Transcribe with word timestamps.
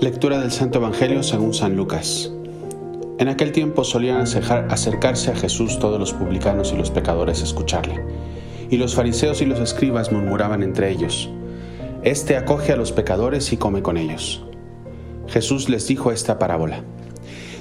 Lectura 0.00 0.38
del 0.38 0.52
Santo 0.52 0.78
Evangelio 0.78 1.22
según 1.22 1.54
San 1.54 1.74
Lucas. 1.74 2.30
En 3.18 3.28
aquel 3.28 3.52
tiempo 3.52 3.82
solían 3.82 4.20
acercarse 4.20 5.30
a 5.30 5.34
Jesús 5.34 5.78
todos 5.78 5.98
los 5.98 6.12
publicanos 6.12 6.70
y 6.72 6.76
los 6.76 6.90
pecadores 6.90 7.40
a 7.40 7.44
escucharle. 7.44 8.04
Y 8.68 8.76
los 8.76 8.94
fariseos 8.94 9.40
y 9.40 9.46
los 9.46 9.58
escribas 9.58 10.12
murmuraban 10.12 10.62
entre 10.62 10.90
ellos, 10.90 11.30
Este 12.02 12.36
acoge 12.36 12.72
a 12.72 12.76
los 12.76 12.92
pecadores 12.92 13.52
y 13.54 13.56
come 13.56 13.80
con 13.80 13.96
ellos. 13.96 14.44
Jesús 15.28 15.70
les 15.70 15.88
dijo 15.88 16.12
esta 16.12 16.38
parábola. 16.38 16.84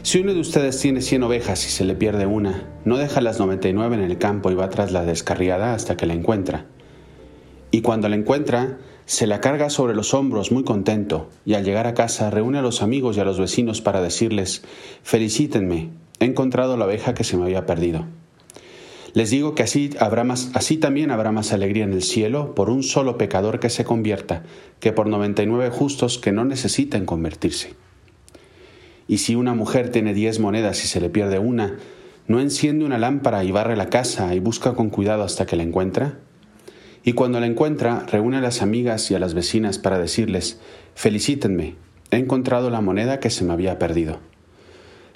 Si 0.02 0.20
uno 0.20 0.34
de 0.34 0.42
ustedes 0.42 0.78
tiene 0.82 1.02
cien 1.02 1.24
ovejas 1.24 1.66
y 1.66 1.70
se 1.70 1.86
le 1.86 1.96
pierde 1.96 2.26
una, 2.26 2.64
no 2.84 2.98
deja 2.98 3.22
las 3.22 3.40
noventa 3.40 3.70
y 3.70 3.74
nueve 3.74 3.96
en 3.96 4.04
el 4.04 4.18
campo 4.18 4.52
y 4.52 4.56
va 4.56 4.70
tras 4.70 4.92
la 4.92 5.06
descarriada 5.06 5.74
hasta 5.74 5.96
que 5.96 6.06
la 6.06 6.14
encuentra. 6.14 6.66
Y 7.72 7.82
cuando 7.82 8.10
la 8.10 8.18
encuentra, 8.18 8.78
se 9.06 9.28
la 9.28 9.40
carga 9.40 9.70
sobre 9.70 9.96
los 9.96 10.14
hombros 10.14 10.52
muy 10.52 10.64
contento 10.64 11.30
y 11.46 11.54
al 11.54 11.64
llegar 11.64 11.86
a 11.86 11.94
casa 11.94 12.32
reúne 12.32 12.58
a 12.58 12.64
los 12.64 12.82
amigos 12.82 13.18
y 13.18 13.20
a 13.20 13.26
los 13.26 13.40
vecinos 13.40 13.82
para 13.82 14.02
decirles, 14.02 14.64
felicítenme, 15.04 15.90
he 16.20 16.26
encontrado 16.26 16.76
la 16.76 16.86
oveja 16.86 17.14
que 17.14 17.24
se 17.24 17.38
me 17.38 17.44
había 17.44 17.66
perdido. 17.66 18.06
Les 19.14 19.30
digo 19.30 19.56
que 19.56 19.64
así, 19.64 19.92
habrá 20.00 20.24
más, 20.24 20.52
así 20.56 20.78
también 20.78 21.12
habrá 21.12 21.32
más 21.32 21.54
alegría 21.54 21.86
en 21.86 21.94
el 21.94 22.04
cielo 22.04 22.54
por 22.54 22.70
un 22.70 22.84
solo 22.84 23.18
pecador 23.18 23.60
que 23.60 23.70
se 23.70 23.86
convierta 23.86 24.44
que 24.80 24.92
por 24.92 25.08
noventa 25.08 25.42
y 25.42 25.46
nueve 25.46 25.70
justos 25.70 26.18
que 26.18 26.34
no 26.34 26.44
necesiten 26.44 27.06
convertirse. 27.06 27.76
Y 29.08 29.20
si 29.20 29.36
una 29.36 29.54
mujer 29.54 29.90
tiene 29.90 30.14
diez 30.14 30.40
monedas 30.40 30.84
y 30.84 30.88
se 30.88 31.00
le 31.00 31.10
pierde 31.10 31.40
una, 31.40 31.78
¿no 32.28 32.40
enciende 32.40 32.86
una 32.86 32.98
lámpara 32.98 33.44
y 33.44 33.52
barre 33.52 33.78
la 33.78 33.90
casa 33.90 34.34
y 34.34 34.40
busca 34.40 34.74
con 34.74 34.90
cuidado 34.90 35.24
hasta 35.24 35.46
que 35.46 35.56
la 35.56 35.64
encuentra? 35.64 36.18
Y 37.08 37.14
cuando 37.14 37.40
la 37.40 37.46
encuentra 37.46 38.04
reúne 38.08 38.38
a 38.38 38.42
las 38.42 38.64
amigas 38.64 39.12
y 39.12 39.16
a 39.16 39.20
las 39.20 39.36
vecinas 39.36 39.78
para 39.78 40.00
decirles, 40.00 40.60
felicítenme, 40.96 41.76
he 42.10 42.18
encontrado 42.18 42.72
la 42.72 42.82
moneda 42.82 43.20
que 43.20 43.30
se 43.30 43.46
me 43.46 43.54
había 43.54 43.78
perdido. 43.78 44.18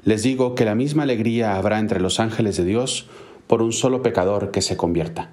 Les 0.03 0.21
digo 0.21 0.53
que 0.53 0.65
la 0.65 0.75
misma 0.75 1.01
alegría 1.01 1.55
habrá 1.55 1.79
entre 1.79 1.99
los 1.99 2.19
ángeles 2.19 2.57
de 2.57 2.63
Dios 2.63 3.07
por 3.47 3.63
un 3.63 3.73
solo 3.73 4.03
pecador 4.03 4.51
que 4.51 4.61
se 4.61 4.77
convierta. 4.77 5.31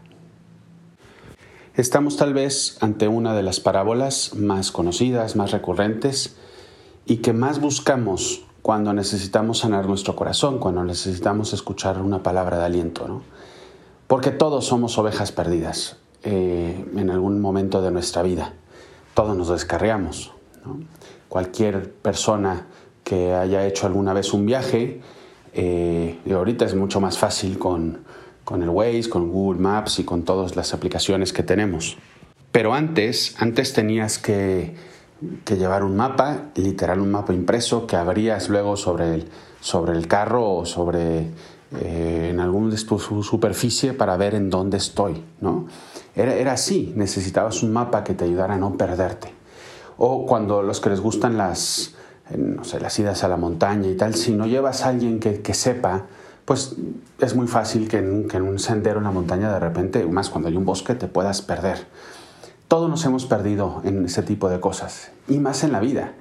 Estamos 1.74 2.16
tal 2.16 2.32
vez 2.32 2.78
ante 2.80 3.06
una 3.06 3.34
de 3.34 3.42
las 3.42 3.60
parábolas 3.60 4.34
más 4.34 4.72
conocidas, 4.72 5.36
más 5.36 5.50
recurrentes 5.50 6.36
y 7.04 7.18
que 7.18 7.34
más 7.34 7.60
buscamos 7.60 8.46
cuando 8.62 8.94
necesitamos 8.94 9.58
sanar 9.58 9.86
nuestro 9.86 10.16
corazón, 10.16 10.58
cuando 10.58 10.82
necesitamos 10.84 11.52
escuchar 11.52 12.00
una 12.00 12.22
palabra 12.22 12.58
de 12.58 12.64
aliento, 12.64 13.06
¿no? 13.06 13.22
Porque 14.06 14.30
todos 14.30 14.64
somos 14.64 14.96
ovejas 14.96 15.32
perdidas. 15.32 15.98
Eh, 16.28 16.84
en 16.96 17.08
algún 17.08 17.40
momento 17.40 17.80
de 17.80 17.92
nuestra 17.92 18.20
vida. 18.20 18.52
Todos 19.14 19.36
nos 19.36 19.48
descarriamos. 19.48 20.32
Cualquier 21.28 21.92
persona 21.92 22.66
que 23.04 23.32
haya 23.32 23.64
hecho 23.64 23.86
alguna 23.86 24.12
vez 24.12 24.34
un 24.34 24.44
viaje, 24.44 25.00
eh, 25.54 26.18
ahorita 26.28 26.64
es 26.64 26.74
mucho 26.74 27.00
más 27.00 27.16
fácil 27.16 27.60
con, 27.60 27.98
con 28.42 28.64
el 28.64 28.70
Waze, 28.70 29.08
con 29.08 29.30
Google 29.30 29.60
Maps 29.60 30.00
y 30.00 30.04
con 30.04 30.24
todas 30.24 30.56
las 30.56 30.74
aplicaciones 30.74 31.32
que 31.32 31.44
tenemos. 31.44 31.96
Pero 32.50 32.74
antes, 32.74 33.36
antes 33.38 33.72
tenías 33.72 34.18
que, 34.18 34.74
que, 35.44 35.56
llevar 35.56 35.84
un 35.84 35.94
mapa, 35.94 36.46
literal 36.56 36.98
un 36.98 37.12
mapa 37.12 37.34
impreso 37.34 37.86
que 37.86 37.94
abrías 37.94 38.48
luego 38.48 38.76
sobre 38.76 39.14
el, 39.14 39.28
sobre 39.60 39.96
el 39.96 40.08
carro 40.08 40.56
o 40.56 40.66
sobre 40.66 41.30
eh, 41.80 42.30
en 42.32 42.40
alguna 42.40 42.76
superficie 42.76 43.92
para 43.92 44.16
ver 44.16 44.34
en 44.34 44.50
dónde 44.50 44.76
estoy, 44.76 45.22
¿no? 45.40 45.66
Era, 46.16 46.34
era, 46.34 46.52
así, 46.52 46.92
necesitabas 46.96 47.62
un 47.62 47.72
mapa 47.72 48.02
que 48.02 48.14
te 48.14 48.24
ayudara 48.24 48.54
a 48.54 48.58
no 48.58 48.76
perderte. 48.76 49.32
O 49.98 50.26
cuando 50.26 50.62
los 50.62 50.80
que 50.80 50.90
les 50.90 51.00
gustan 51.00 51.36
las, 51.36 51.94
no 52.34 52.64
sé, 52.64 52.80
las 52.80 52.98
idas 52.98 53.22
a 53.22 53.28
la 53.28 53.36
montaña 53.36 53.88
y 53.88 53.96
tal, 53.96 54.14
si 54.14 54.32
no 54.32 54.46
llevas 54.46 54.82
a 54.82 54.88
alguien 54.88 55.20
que, 55.20 55.42
que 55.42 55.54
sepa, 55.54 56.06
pues 56.46 56.76
es 57.18 57.34
muy 57.34 57.46
fácil 57.48 57.88
que 57.88 57.98
en, 57.98 58.28
que 58.28 58.38
en 58.38 58.44
un 58.44 58.58
sendero 58.58 58.98
en 58.98 59.04
la 59.04 59.10
montaña 59.10 59.52
de 59.52 59.60
repente, 59.60 60.04
más 60.06 60.30
cuando 60.30 60.48
hay 60.48 60.56
un 60.56 60.64
bosque, 60.64 60.94
te 60.94 61.08
puedas 61.08 61.42
perder. 61.42 61.86
Todos 62.68 62.88
nos 62.88 63.04
hemos 63.04 63.26
perdido 63.26 63.82
en 63.84 64.06
ese 64.06 64.22
tipo 64.22 64.48
de 64.48 64.58
cosas, 64.60 65.10
y 65.28 65.38
más 65.38 65.64
en 65.64 65.72
la 65.72 65.80
vida, 65.80 66.14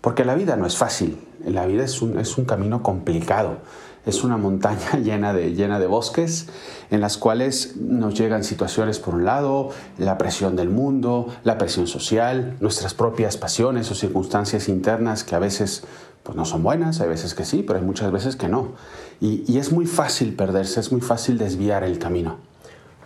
porque 0.00 0.24
la 0.24 0.34
vida 0.34 0.56
no 0.56 0.66
es 0.66 0.76
fácil, 0.76 1.18
la 1.44 1.66
vida 1.66 1.84
es 1.84 2.02
un, 2.02 2.18
es 2.18 2.38
un 2.38 2.44
camino 2.44 2.82
complicado 2.82 3.58
es 4.06 4.24
una 4.24 4.36
montaña 4.36 4.96
llena 5.02 5.32
de, 5.32 5.54
llena 5.54 5.78
de 5.78 5.86
bosques 5.86 6.46
en 6.90 7.00
las 7.00 7.16
cuales 7.16 7.76
nos 7.76 8.14
llegan 8.14 8.44
situaciones 8.44 8.98
por 8.98 9.14
un 9.14 9.24
lado, 9.24 9.70
la 9.98 10.18
presión 10.18 10.56
del 10.56 10.70
mundo, 10.70 11.28
la 11.44 11.58
presión 11.58 11.86
social, 11.86 12.56
nuestras 12.60 12.94
propias 12.94 13.36
pasiones 13.36 13.90
o 13.90 13.94
circunstancias 13.94 14.68
internas 14.68 15.24
que 15.24 15.34
a 15.34 15.38
veces 15.38 15.84
pues 16.22 16.36
no 16.36 16.44
son 16.46 16.62
buenas, 16.62 17.00
hay 17.00 17.08
veces 17.08 17.34
que 17.34 17.44
sí, 17.44 17.62
pero 17.66 17.78
hay 17.78 17.84
muchas 17.84 18.10
veces 18.10 18.36
que 18.36 18.48
no. 18.48 18.72
Y, 19.20 19.44
y 19.46 19.58
es 19.58 19.72
muy 19.72 19.84
fácil 19.84 20.34
perderse, 20.34 20.80
es 20.80 20.90
muy 20.90 21.02
fácil 21.02 21.36
desviar 21.36 21.84
el 21.84 21.98
camino. 21.98 22.38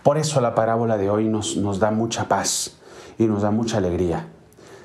Por 0.03 0.17
eso 0.17 0.39
la 0.39 0.55
parábola 0.55 0.97
de 0.97 1.09
hoy 1.09 1.27
nos, 1.27 1.57
nos 1.57 1.79
da 1.79 1.91
mucha 1.91 2.29
paz 2.29 2.77
y 3.17 3.25
nos 3.25 3.41
da 3.41 3.51
mucha 3.51 3.77
alegría. 3.77 4.27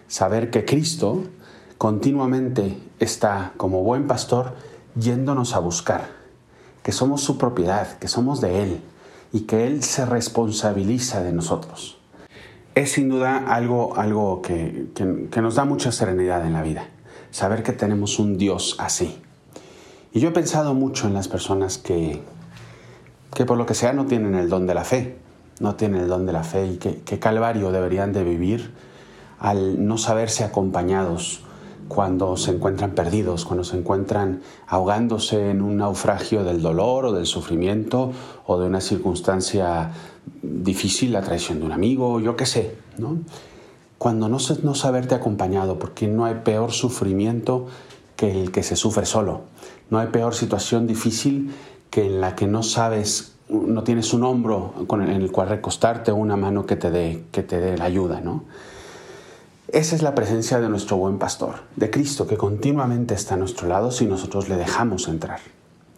Saber 0.09 0.51
que 0.51 0.65
Cristo 0.65 1.23
continuamente 1.79 2.77
está 2.99 3.53
como 3.57 3.83
buen 3.83 4.07
pastor 4.07 4.55
yéndonos 4.97 5.55
a 5.55 5.59
buscar, 5.59 6.09
que 6.83 6.93
somos 6.93 7.23
su 7.23 7.39
propiedad, 7.39 7.99
que 7.99 8.09
somos 8.09 8.41
de 8.41 8.63
Él 8.63 8.81
y 9.33 9.41
que 9.41 9.67
Él 9.67 9.83
se 9.83 10.07
responsabiliza 10.07 11.23
de 11.23 11.33
nosotros. 11.33 11.99
Es 12.75 12.93
sin 12.93 13.09
duda 13.09 13.39
algo, 13.55 13.97
algo 13.97 14.43
que, 14.43 14.89
que, 14.95 15.41
nos 15.41 15.55
da 15.55 15.65
mucha 15.65 15.93
serenidad 15.93 16.45
en 16.47 16.53
la 16.53 16.63
vida, 16.63 16.89
saber 17.31 17.63
que 17.63 17.73
tenemos 17.73 18.19
un 18.19 18.37
Dios 18.37 18.77
así. 18.79 19.21
Y 20.13 20.21
yo 20.21 20.29
he 20.29 20.33
pensado 20.33 20.75
mucho 20.75 21.07
en 21.07 21.15
las 21.15 21.29
personas 21.29 21.79
que, 21.79 22.23
que 23.33 23.45
por 23.45 23.59
lo 23.59 23.67
que 23.67 23.75
sea 23.75 23.93
no 23.93 24.07
tienen 24.07 24.35
el 24.35 24.49
don 24.49 24.67
de 24.67 24.75
la 24.75 24.85
fe, 24.85 25.19
no 25.61 25.77
tienen 25.77 26.03
el 26.03 26.09
don 26.09 26.27
de 26.27 26.33
la 26.33 26.43
fe 26.43 26.67
y 26.67 26.77
que 26.77 27.19
calvario 27.19 27.71
deberían 27.71 28.13
de 28.13 28.25
vivir 28.25 28.73
al 29.39 29.87
no 29.87 29.99
saberse 29.99 30.43
acompañados 30.43 31.45
cuando 31.89 32.37
se 32.37 32.53
encuentran 32.53 32.93
perdidos, 32.93 33.45
cuando 33.45 33.65
se 33.65 33.77
encuentran 33.77 34.41
ahogándose 34.67 35.51
en 35.51 35.63
un 35.63 35.77
naufragio 35.79 36.45
del 36.45 36.63
dolor 36.63 37.07
o 37.07 37.13
del 37.13 37.27
sufrimiento 37.27 38.13
o 38.47 38.59
de 38.59 38.67
una 38.67 38.81
circunstancia 38.81 39.93
difícil, 40.43 41.13
la 41.13 41.23
traición 41.23 41.61
de 41.61 41.67
un 41.67 41.73
amigo, 41.73 42.21
yo 42.21 42.37
qué 42.37 42.47
sé, 42.47 42.77
¿no? 42.99 43.19
Cuando 43.99 44.29
no, 44.29 44.39
no 44.63 44.75
saberte 44.75 45.15
acompañado, 45.15 45.79
porque 45.79 46.09
no 46.09 46.25
hay 46.25 46.37
peor 46.45 46.73
sufrimiento 46.73 47.67
que 48.17 48.43
el 48.43 48.51
que 48.51 48.63
se 48.63 48.77
sufre 48.77 49.07
solo, 49.07 49.43
no 49.91 49.99
hay 49.99 50.09
peor 50.09 50.35
situación 50.35 50.87
difícil 50.87 51.53
que 51.91 52.07
en 52.07 52.21
la 52.21 52.35
que 52.35 52.47
no 52.47 52.63
sabes, 52.63 53.37
no 53.49 53.85
tienes 53.85 54.13
un 54.13 54.25
hombro 54.25 54.75
en 54.91 55.09
el 55.09 55.31
cual 55.31 55.49
recostarte 55.49 56.11
o 56.11 56.17
una 56.17 56.37
mano 56.37 56.67
que 56.67 56.77
te 56.77 56.91
dé, 56.91 57.25
que 57.31 57.43
te 57.43 57.61
dé 57.61 57.77
la 57.77 57.85
ayuda, 57.85 58.21
¿no? 58.21 58.45
Esa 59.75 59.97
es 59.97 60.03
la 60.03 60.15
presencia 60.15 60.61
de 60.61 60.69
nuestro 60.69 60.99
buen 60.99 61.19
pastor, 61.19 61.57
de 61.75 61.91
Cristo, 61.91 62.29
que 62.29 62.37
continuamente 62.37 63.13
está 63.13 63.35
a 63.35 63.39
nuestro 63.39 63.67
lado 63.67 63.91
si 63.91 64.07
nosotros 64.07 64.49
le 64.49 64.55
dejamos 64.55 65.09
entrar, 65.09 65.41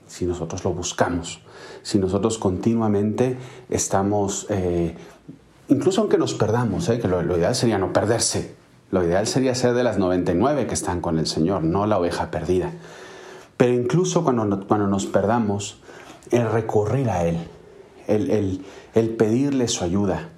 si 0.07 0.25
nosotros 0.25 0.65
lo 0.65 0.73
buscamos, 0.73 1.43
si 1.83 1.99
nosotros 1.99 2.39
continuamente 2.39 3.37
estamos, 3.69 4.47
eh, 4.49 4.97
incluso 5.69 6.01
aunque 6.01 6.17
nos 6.17 6.33
perdamos, 6.33 6.89
eh, 6.89 6.99
que 6.99 7.07
lo, 7.07 7.21
ideal 7.37 7.55
sería 7.55 7.77
no 7.77 7.93
perderse, 7.93 8.55
lo 8.91 9.05
ideal 9.05 9.27
sería 9.27 9.55
ser 9.55 9.75
de 9.75 9.83
las 9.83 9.99
99 9.99 10.67
que 10.67 10.73
están 10.73 11.03
con 11.03 11.19
el 11.19 11.27
Señor, 11.27 11.63
no 11.63 11.85
la 11.85 11.99
oveja 11.99 12.31
perdida. 12.31 12.73
Pero 13.59 13.75
incluso 13.75 14.25
cuando, 14.25 14.67
cuando 14.67 14.87
nos 14.87 15.05
perdamos, 15.05 15.83
el 16.31 16.51
recurrir 16.51 17.11
a 17.11 17.27
Él, 17.27 17.47
el, 18.07 18.65
el 18.95 19.11
pedirle 19.11 19.69
su 19.69 19.85
ayuda, 19.85 20.31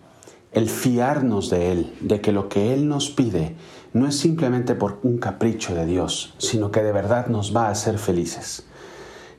el 0.58 0.69
fiarnos 0.69 1.50
de 1.50 1.70
Él, 1.70 1.94
de 2.00 2.20
que 2.20 2.32
lo 2.32 2.49
que 2.49 2.75
Él 2.75 2.88
nos 2.88 3.10
pide 3.10 3.55
no 3.93 4.08
es 4.08 4.19
simplemente 4.19 4.75
por 4.75 4.99
un 5.05 5.19
capricho 5.19 5.72
de 5.72 5.87
Dios, 5.87 6.34
sino 6.38 6.72
que 6.72 6.82
de 6.82 6.90
verdad 6.90 7.28
nos 7.28 7.55
va 7.55 7.69
a 7.69 7.70
hacer 7.70 7.96
felices. 7.96 8.66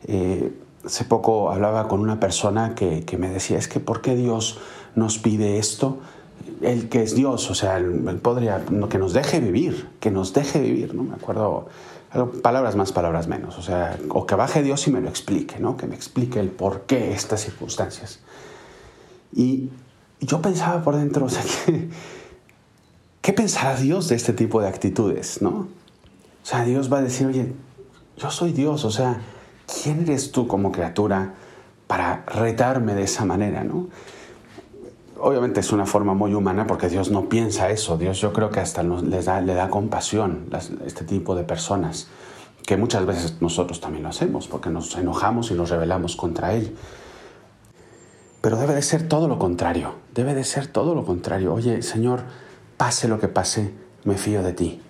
Eh, 0.07 0.53
hace 0.85 1.03
poco 1.03 1.51
hablaba 1.51 1.89
con 1.89 1.99
una 1.99 2.21
persona 2.21 2.73
que, 2.73 3.17
me 3.19 3.29
decía, 3.29 3.57
es 3.57 3.67
que 3.67 3.81
¿por 3.81 3.99
qué 3.99 4.15
Dios 4.15 4.59
nos 4.95 5.19
pide 5.19 5.59
esto? 5.59 5.97
Él 6.61 6.87
que 6.87 7.03
es 7.03 7.15
Dios, 7.15 7.51
o 7.51 7.53
sea, 7.53 7.75
Él 7.79 8.19
podría, 8.23 8.63
que 8.89 8.97
nos 8.97 9.11
deje 9.11 9.41
vivir, 9.41 9.89
que 9.99 10.11
nos 10.11 10.31
deje 10.31 10.61
vivir, 10.61 10.95
¿no? 10.95 11.03
Me 11.03 11.15
acuerdo, 11.15 11.67
palabras 12.41 12.77
más, 12.77 12.93
palabras 12.93 13.27
menos, 13.27 13.57
o 13.57 13.61
sea, 13.61 13.99
o 14.07 14.25
que 14.25 14.35
baje 14.35 14.63
Dios 14.63 14.87
y 14.87 14.91
me 14.91 15.01
lo 15.01 15.09
explique, 15.09 15.59
¿no? 15.59 15.75
Que 15.75 15.85
me 15.85 15.95
explique 15.95 16.39
el 16.39 16.47
por 16.47 16.83
qué 16.83 17.11
estas 17.11 17.41
circunstancias. 17.41 18.21
Y 19.35 19.69
yo 20.19 20.41
pensaba 20.41 20.83
por 20.83 20.95
dentro, 20.95 21.25
o 21.27 21.29
sea, 21.29 21.43
¿qué, 21.65 21.89
¿qué 23.21 23.33
pensará 23.33 23.75
Dios 23.75 24.07
de 24.09 24.15
este 24.15 24.33
tipo 24.33 24.61
de 24.61 24.67
actitudes, 24.67 25.41
no? 25.41 25.49
O 25.51 26.45
sea, 26.45 26.63
Dios 26.63 26.91
va 26.91 26.99
a 26.99 27.01
decir, 27.01 27.27
oye, 27.27 27.53
yo 28.17 28.31
soy 28.31 28.51
Dios, 28.51 28.85
o 28.85 28.91
sea, 28.91 29.21
¿quién 29.81 30.01
eres 30.01 30.31
tú 30.31 30.47
como 30.47 30.71
criatura 30.71 31.33
para 31.87 32.23
retarme 32.27 32.95
de 32.95 33.03
esa 33.03 33.25
manera, 33.25 33.63
no? 33.63 33.87
obviamente 35.21 35.59
es 35.59 35.71
una 35.71 35.85
forma 35.85 36.13
muy 36.13 36.33
humana 36.33 36.65
porque 36.67 36.89
Dios 36.89 37.11
no 37.11 37.29
piensa 37.29 37.69
eso. 37.69 37.97
Dios 37.97 38.19
yo 38.19 38.33
creo 38.33 38.49
que 38.49 38.59
hasta 38.59 38.83
le 38.83 39.53
da 39.53 39.69
compasión 39.69 40.47
a 40.51 40.57
este 40.85 41.03
tipo 41.05 41.35
de 41.35 41.43
personas, 41.43 42.07
que 42.65 42.77
muchas 42.77 43.05
veces 43.05 43.41
nosotros 43.41 43.81
también 43.81 44.03
lo 44.03 44.09
hacemos 44.09 44.47
porque 44.47 44.69
nos 44.69 44.95
enojamos 44.95 45.51
y 45.51 45.53
nos 45.53 45.69
rebelamos 45.69 46.15
contra 46.15 46.53
Él. 46.53 46.75
Pero 48.41 48.57
debe 48.57 48.73
de 48.73 48.81
ser 48.81 49.07
todo 49.07 49.27
lo 49.27 49.37
contrario, 49.37 49.95
debe 50.13 50.33
de 50.33 50.43
ser 50.43 50.67
todo 50.67 50.95
lo 50.95 51.05
contrario. 51.05 51.53
Oye, 51.53 51.81
Señor, 51.81 52.21
pase 52.77 53.07
lo 53.07 53.19
que 53.19 53.27
pase, 53.27 53.73
me 54.05 54.17
fío 54.17 54.43
de 54.43 54.53
ti, 54.53 54.81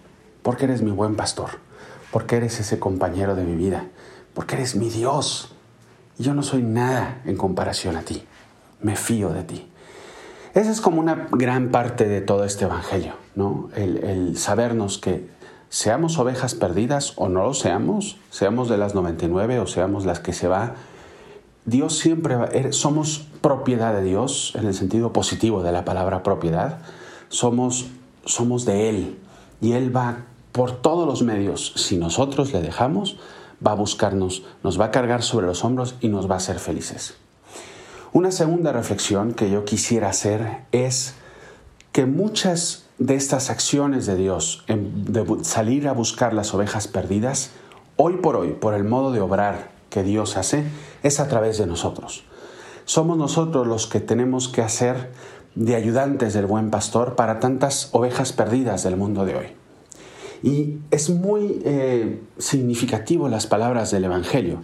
porque 0.44 0.66
eres 0.66 0.84
mi 0.84 0.92
buen 0.92 1.16
pastor, 1.16 1.50
porque 2.12 2.38
eres 2.38 2.60
ese 2.60 2.78
compañero 2.80 3.36
de 3.36 3.44
mi 3.44 3.56
vida, 3.56 3.88
porque 4.36 4.56
eres 4.56 4.75
mi 4.75 4.90
Dios. 4.90 5.56
Yo 6.19 6.34
no 6.34 6.44
soy 6.44 6.62
nada 6.62 7.22
en 7.25 7.38
comparación 7.38 7.96
a 7.96 8.01
ti, 8.01 8.24
me 8.81 8.96
fío 8.96 9.30
de 9.30 9.44
ti. 9.44 9.68
Esa 10.54 10.72
es 10.72 10.81
como 10.81 11.00
una 11.00 11.28
gran 11.31 11.69
parte 11.69 12.06
de 12.06 12.22
todo 12.22 12.44
este 12.44 12.66
Evangelio, 12.66 13.13
¿no? 13.36 13.69
El, 13.75 13.98
el 14.04 14.38
sabernos 14.38 14.98
que 14.98 15.30
seamos 15.69 16.18
ovejas 16.18 16.56
perdidas 16.56 17.13
o 17.16 17.30
no 17.30 17.44
lo 17.44 17.54
seamos, 17.54 18.18
seamos 18.30 18.69
de 18.69 18.78
las 18.78 18.95
99 18.95 19.60
o 19.60 19.68
seamos 19.68 20.06
las 20.06 20.19
que 20.19 20.34
se 20.34 20.48
va, 20.48 20.75
Dios 21.69 21.98
siempre 21.98 22.36
va, 22.36 22.45
er, 22.45 22.74
somos 22.74 23.27
propiedad 23.42 23.94
de 23.94 24.04
Dios 24.04 24.54
en 24.56 24.66
el 24.66 24.74
sentido 24.74 25.13
positivo 25.13 25.62
de 25.62 25.71
la 25.71 25.86
palabra 25.86 26.24
propiedad. 26.24 26.80
Somos, 27.30 27.88
somos 28.25 28.66
de 28.66 28.89
Él 28.89 29.18
y 29.62 29.74
Él 29.74 29.95
va 29.95 30.25
por 30.51 30.71
todos 30.81 31.07
los 31.07 31.21
medios, 31.21 31.74
si 31.75 31.98
nosotros 31.98 32.51
le 32.54 32.62
dejamos, 32.62 33.18
va 33.66 33.71
a 33.71 33.75
buscarnos, 33.75 34.44
nos 34.63 34.80
va 34.80 34.86
a 34.86 34.92
cargar 34.92 35.21
sobre 35.21 35.45
los 35.45 35.63
hombros 35.63 35.95
y 36.01 36.07
nos 36.07 36.30
va 36.30 36.36
a 36.36 36.38
hacer 36.38 36.57
felices. 36.57 37.16
Una 38.13 38.31
segunda 38.31 38.71
reflexión 38.71 39.33
que 39.33 39.51
yo 39.51 39.63
quisiera 39.66 40.10
hacer 40.10 40.63
es 40.71 41.13
que 41.92 42.07
muchas 42.07 42.86
de 42.98 43.13
estas 43.13 43.51
acciones 43.51 44.07
de 44.07 44.16
Dios, 44.16 44.66
de 44.68 45.44
salir 45.44 45.88
a 45.88 45.94
buscar 45.94 46.33
las 46.33 46.54
ovejas 46.56 46.88
perdidas, 46.88 47.51
hoy 47.95 48.18
por 48.18 48.36
hoy, 48.36 48.54
por 48.54 48.74
el 48.74 48.83
modo 48.83 49.12
de 49.12 49.21
obrar 49.21 49.79
que 49.90 50.04
Dios 50.04 50.38
hace, 50.38 50.64
es 51.04 51.20
a 51.20 51.28
través 51.28 51.58
de 51.58 51.66
nosotros. 51.66 52.24
Somos 52.86 53.18
nosotros 53.18 53.68
los 53.68 53.88
que 53.88 54.00
tenemos 54.00 54.48
que 54.48 54.62
hacer 54.62 55.12
de 55.56 55.76
ayudantes 55.76 56.34
del 56.34 56.46
buen 56.46 56.70
pastor 56.72 57.16
para 57.16 57.40
tantas 57.40 57.90
ovejas 57.92 58.34
perdidas 58.34 58.84
del 58.84 58.96
mundo 58.96 59.26
de 59.26 59.36
hoy. 59.36 59.48
Y 60.42 60.78
es 60.90 61.10
muy 61.10 61.62
eh, 61.66 62.22
significativo 62.38 63.28
las 63.28 63.46
palabras 63.46 63.92
del 63.92 64.06
Evangelio, 64.06 64.62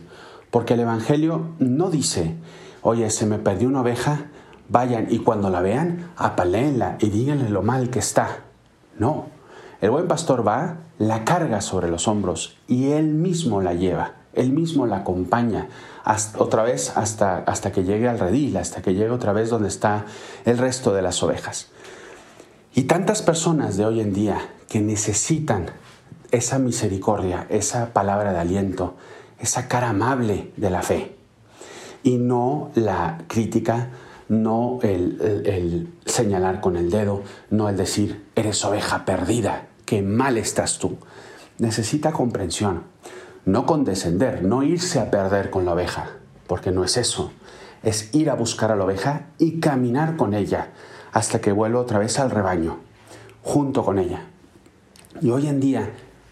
porque 0.52 0.76
el 0.76 0.80
Evangelio 0.80 1.50
no 1.60 1.90
dice, 1.90 2.36
oye, 2.82 3.10
se 3.10 3.26
me 3.26 3.40
perdió 3.40 3.68
una 3.68 3.82
oveja, 3.82 4.28
vayan 4.70 5.08
y 5.10 5.20
cuando 5.20 5.50
la 5.50 5.62
vean, 5.62 6.12
apaleenla 6.16 6.98
y 7.00 7.10
díganle 7.10 7.50
lo 7.50 7.62
mal 7.62 7.90
que 7.90 8.00
está. 8.00 8.44
No, 8.98 9.26
el 9.82 9.92
buen 9.92 10.08
pastor 10.08 10.48
va, 10.48 10.78
la 10.98 11.26
carga 11.26 11.60
sobre 11.60 11.90
los 11.90 12.08
hombros 12.08 12.58
y 12.68 12.92
él 12.92 13.08
mismo 13.08 13.62
la 13.62 13.74
lleva. 13.74 14.14
Él 14.36 14.52
mismo 14.52 14.86
la 14.86 14.98
acompaña 14.98 15.70
otra 16.38 16.64
vez 16.64 16.96
hasta, 16.96 17.38
hasta 17.40 17.72
que 17.72 17.84
llegue 17.84 18.08
al 18.08 18.20
redil, 18.20 18.58
hasta 18.58 18.82
que 18.82 18.94
llegue 18.94 19.10
otra 19.10 19.34
vez 19.34 19.50
donde 19.50 19.68
está 19.68 20.06
el 20.46 20.58
resto 20.58 20.94
de 20.94 21.02
las 21.02 21.22
ovejas. 21.24 21.70
Y 22.76 22.84
tantas 22.84 23.22
personas 23.22 23.78
de 23.78 23.86
hoy 23.86 24.02
en 24.02 24.14
día 24.14 24.50
que 24.70 24.82
necesitan 24.82 25.72
esa 26.32 26.60
misericordia, 26.60 27.48
esa 27.50 27.94
palabra 27.94 28.34
de 28.34 28.40
aliento, 28.40 28.96
esa 29.40 29.68
cara 29.68 29.90
amable 29.90 30.52
de 30.58 30.70
la 30.70 30.82
fe. 30.82 31.16
Y 32.04 32.18
no 32.18 32.72
la 32.76 33.20
crítica, 33.28 33.90
no 34.28 34.80
el, 34.84 35.44
el, 35.46 35.94
señalar 36.06 36.62
con 36.62 36.76
el 36.76 36.92
dedo, 36.92 37.24
no 37.50 37.70
el 37.70 37.78
decir, 37.78 38.26
eres 38.36 38.64
oveja 38.66 39.06
perdida, 39.06 39.68
qué 39.86 40.02
mal 40.02 40.38
estás 40.38 40.78
tú. 40.78 40.98
Necesita 41.58 42.12
comprensión 42.12 42.84
no 43.46 43.68
condescender, 43.68 44.44
no 44.44 44.64
irse 44.64 45.00
a 45.00 45.12
perder 45.12 45.52
con 45.52 45.66
la 45.66 45.74
oveja, 45.74 46.10
porque 46.48 46.72
no 46.72 46.84
es 46.84 46.98
eso. 46.98 47.32
Es 47.84 48.14
ir 48.14 48.32
a 48.32 48.36
buscar 48.36 48.72
a 48.72 48.76
la 48.76 48.86
oveja 48.86 49.28
y 49.38 49.60
caminar 49.60 50.18
con 50.18 50.34
ella 50.34 50.70
hasta 51.12 51.40
que 51.40 51.52
vuelva 51.52 51.80
otra 51.80 52.00
vez 52.00 52.20
al 52.20 52.32
rebaño, 52.32 52.80
junto 53.44 53.86
con 53.86 54.00
ella. 54.00 54.26
Y 55.22 55.30
hoy 55.30 55.48
en 55.48 55.60
día 55.60 55.92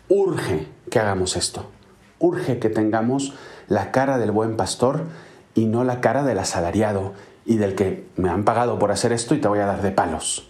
urge 0.10 0.68
que 0.90 1.00
hagamos 1.00 1.38
esto. 1.38 1.70
Urge 2.18 2.58
que 2.58 2.70
tengamos 2.70 3.34
la 3.68 3.92
cara 3.92 4.18
del 4.18 4.32
buen 4.32 4.58
pastor 4.58 5.06
y 5.54 5.68
no 5.68 5.84
la 5.84 6.02
cara 6.02 6.24
del 6.24 6.40
asalariado 6.40 7.14
y 7.46 7.58
del 7.58 7.76
que 7.76 8.08
me 8.16 8.30
han 8.30 8.44
pagado 8.44 8.80
por 8.80 8.92
hacer 8.92 9.14
esto 9.14 9.36
y 9.36 9.40
te 9.40 9.48
voy 9.48 9.60
a 9.60 9.68
dar 9.68 9.82
de 9.84 9.92
palos. 9.92 10.50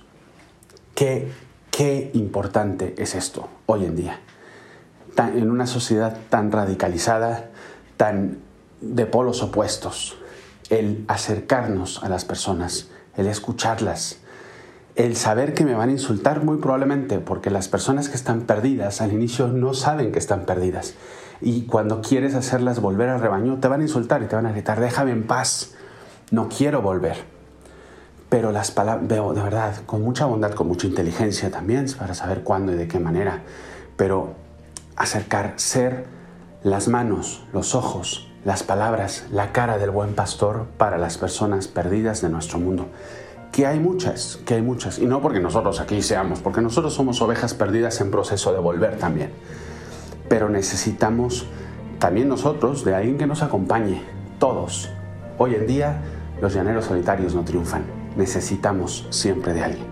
Qué, 0.95 1.30
qué 1.71 2.12
importante 2.13 2.95
es 2.98 3.16
esto 3.16 3.50
hoy 3.66 3.86
en 3.86 3.95
día 3.95 4.19
en 5.18 5.51
una 5.51 5.68
sociedad 5.68 6.18
tan 6.30 6.51
radicalizada, 6.51 7.50
tan 7.98 8.39
de 8.81 9.06
polos 9.06 9.42
opuestos, 9.42 10.18
el 10.69 11.06
acercarnos 11.07 12.04
a 12.04 12.10
las 12.10 12.25
personas, 12.25 12.89
el 13.15 13.27
escucharlas, 13.27 14.19
el 14.95 15.15
saber 15.15 15.54
que 15.54 15.65
me 15.65 15.74
van 15.74 15.89
a 15.89 15.94
insultar 15.94 16.44
muy 16.44 16.57
probablemente 16.57 17.19
porque 17.19 17.50
las 17.50 17.68
personas 17.68 18.10
que 18.10 18.15
están 18.15 18.42
perdidas 18.42 19.01
al 19.01 19.12
inicio 19.12 19.48
no 19.48 19.74
saben 19.74 20.12
que 20.12 20.19
están 20.19 20.45
perdidas 20.45 20.94
y 21.42 21.63
cuando 21.63 22.01
quieres 22.01 22.36
hacerlas 22.36 22.80
volver 22.80 23.09
al 23.09 23.19
rebaño 23.19 23.59
te 23.59 23.68
van 23.68 23.81
a 23.81 23.83
insultar 23.83 24.21
y 24.21 24.27
te 24.27 24.36
van 24.36 24.45
a 24.45 24.51
gritar 24.51 24.80
déjame 24.80 25.12
en 25.12 25.25
paz, 25.25 25.74
no 26.31 26.48
quiero 26.50 26.81
volver. 26.81 27.18
Pero 28.30 28.51
las 28.51 28.71
palabras, 28.71 29.07
veo 29.07 29.33
de 29.33 29.44
verdad, 29.44 29.75
con 29.86 30.01
mucha 30.01 30.25
bondad, 30.25 30.54
con 30.54 30.68
mucha 30.68 30.88
inteligencia 30.88 31.51
también 31.51 31.86
para 31.98 32.16
saber 32.16 32.44
cuándo 32.44 32.71
y 32.71 32.75
de 32.75 32.88
qué 32.88 33.00
manera, 33.00 33.44
pero 33.95 34.36
acercar, 34.95 35.54
ser 35.57 36.06
las 36.63 36.88
manos, 36.88 37.44
los 37.51 37.75
ojos, 37.75 38.30
las 38.45 38.63
palabras, 38.63 39.25
la 39.31 39.51
cara 39.51 39.78
del 39.78 39.92
buen 39.92 40.16
pastor 40.16 40.68
para 40.78 40.98
las 40.98 41.18
personas 41.18 41.68
perdidas 41.68 42.22
de 42.22 42.30
nuestro 42.30 42.60
mundo. 42.60 42.88
Que 43.51 43.68
hay 43.68 43.80
muchas, 43.80 44.40
que 44.45 44.56
hay 44.56 44.62
muchas. 44.62 45.00
Y 45.00 45.06
no 45.06 45.22
porque 45.22 45.40
nosotros 45.40 45.80
aquí 45.80 46.01
seamos, 46.01 46.40
porque 46.40 46.62
nosotros 46.62 46.94
somos 46.94 47.21
ovejas 47.21 47.54
perdidas 47.54 48.02
en 48.02 48.12
proceso 48.12 48.52
de 48.52 48.59
volver 48.59 48.97
también. 48.97 49.31
Pero 50.28 50.50
necesitamos 50.50 51.45
también 52.00 52.28
nosotros 52.28 52.83
de 52.83 52.95
alguien 52.95 53.18
que 53.18 53.28
nos 53.28 53.44
acompañe, 53.44 54.02
todos. 54.40 54.90
Hoy 55.38 55.56
en 55.56 55.68
día 55.68 56.02
los 56.42 56.54
llaneros 56.54 56.85
solitarios 56.85 57.35
no 57.35 57.44
triunfan. 57.44 57.83
Necesitamos 58.18 59.07
siempre 59.09 59.54
de 59.54 59.64
alguien. 59.64 59.85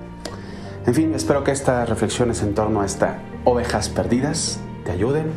En 0.86 0.94
fin, 0.96 1.14
espero 1.14 1.44
que 1.44 1.52
estas 1.52 1.88
reflexiones 1.88 2.42
en 2.42 2.56
torno 2.56 2.82
a 2.82 2.86
estas 2.86 3.18
ovejas 3.46 3.90
perdidas 3.90 4.60
ayuden 4.92 5.28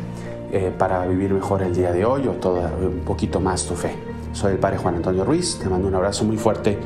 eh, 0.51 0.71
para 0.77 1.05
vivir 1.05 1.33
mejor 1.33 1.63
el 1.63 1.75
día 1.75 1.91
de 1.91 2.05
hoy 2.05 2.27
o 2.27 2.33
todo 2.33 2.61
un 2.81 3.01
poquito 3.05 3.39
más 3.39 3.65
tu 3.65 3.75
fe. 3.75 3.95
Soy 4.33 4.53
el 4.53 4.57
Padre 4.59 4.77
Juan 4.77 4.95
Antonio 4.95 5.23
Ruiz, 5.23 5.59
te 5.59 5.69
mando 5.69 5.87
un 5.87 5.95
abrazo 5.95 6.23
muy 6.23 6.37
fuerte 6.37 6.77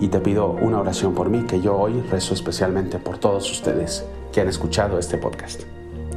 y 0.00 0.08
te 0.08 0.20
pido 0.20 0.50
una 0.50 0.80
oración 0.80 1.14
por 1.14 1.28
mí, 1.28 1.42
que 1.42 1.60
yo 1.60 1.76
hoy 1.76 2.00
rezo 2.10 2.34
especialmente 2.34 2.98
por 2.98 3.18
todos 3.18 3.50
ustedes 3.50 4.04
que 4.32 4.40
han 4.40 4.48
escuchado 4.48 4.98
este 4.98 5.18
podcast. 5.18 5.62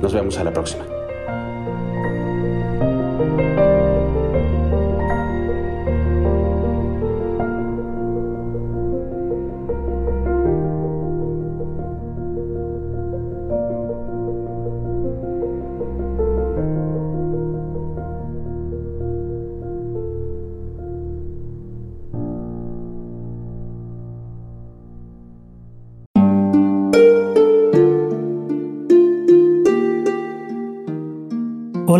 Nos 0.01 0.13
vemos 0.13 0.37
a 0.37 0.43
la 0.43 0.53
próxima. 0.53 0.94